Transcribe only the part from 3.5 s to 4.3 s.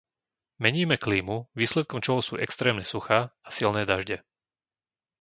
silné dažde.